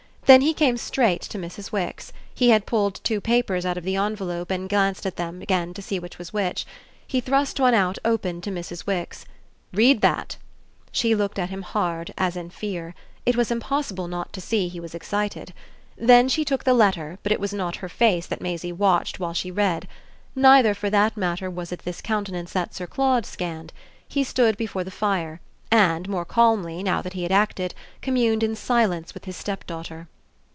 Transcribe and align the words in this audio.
Then 0.27 0.41
he 0.41 0.53
came 0.53 0.77
straight 0.77 1.19
to 1.23 1.37
Mrs. 1.37 1.73
Wix; 1.73 2.13
he 2.33 2.51
had 2.51 2.65
pulled 2.65 3.01
two 3.03 3.19
papers 3.19 3.65
out 3.65 3.75
of 3.77 3.83
the 3.83 3.97
envelope 3.97 4.49
and 4.49 4.69
glanced 4.69 5.05
at 5.05 5.17
them 5.17 5.41
again 5.41 5.73
to 5.73 5.81
see 5.81 5.99
which 5.99 6.17
was 6.17 6.31
which. 6.31 6.65
He 7.05 7.19
thrust 7.19 7.59
one 7.59 7.73
out 7.73 7.97
open 8.05 8.39
to 8.41 8.49
Mrs. 8.51 8.85
Wix. 8.87 9.25
"Read 9.73 9.99
that." 9.99 10.37
She 10.93 11.13
looked 11.15 11.37
at 11.37 11.49
him 11.49 11.63
hard, 11.63 12.13
as 12.17 12.37
if 12.37 12.43
in 12.45 12.49
fear: 12.49 12.95
it 13.25 13.35
was 13.35 13.51
impossible 13.51 14.07
not 14.07 14.31
to 14.31 14.39
see 14.39 14.69
he 14.69 14.79
was 14.79 14.95
excited. 14.95 15.53
Then 15.97 16.29
she 16.29 16.45
took 16.45 16.63
the 16.63 16.73
letter, 16.73 17.19
but 17.23 17.33
it 17.33 17.39
was 17.41 17.51
not 17.53 17.77
her 17.77 17.89
face 17.89 18.25
that 18.27 18.39
Maisie 18.39 18.71
watched 18.71 19.19
while 19.19 19.33
she 19.33 19.51
read. 19.51 19.85
Neither, 20.33 20.73
for 20.73 20.89
that 20.89 21.17
matter, 21.17 21.49
was 21.49 21.73
it 21.73 21.83
this 21.83 21.99
countenance 22.01 22.53
that 22.53 22.73
Sir 22.73 22.87
Claude 22.87 23.25
scanned: 23.25 23.73
he 24.07 24.23
stood 24.23 24.55
before 24.55 24.85
the 24.85 24.91
fire 24.91 25.41
and, 25.73 26.07
more 26.07 26.25
calmly, 26.25 26.81
now 26.83 27.01
that 27.01 27.13
he 27.13 27.23
had 27.23 27.31
acted, 27.33 27.73
communed 28.01 28.43
in 28.43 28.55
silence 28.55 29.13
with 29.13 29.25
his 29.25 29.35
stepdaughter. 29.35 30.07